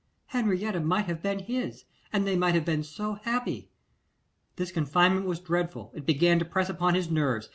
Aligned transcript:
Henrietta 0.29 0.79
might 0.79 1.05
have 1.05 1.21
been 1.21 1.37
his, 1.37 1.85
and 2.11 2.25
they 2.25 2.35
might 2.35 2.55
have 2.55 2.65
been 2.65 2.81
so 2.81 3.19
happy! 3.21 3.69
This 4.55 4.71
confinement 4.71 5.27
was 5.27 5.39
dreadful; 5.39 5.91
it 5.93 6.07
began 6.07 6.39
to 6.39 6.45
press 6.45 6.69
upon 6.71 6.95
his 6.95 7.11
nerves. 7.11 7.49